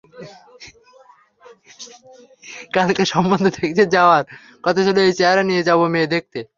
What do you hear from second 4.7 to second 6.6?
ছিল, এই চেহারা নিয়ে যাব, মেয়ে দেখতে?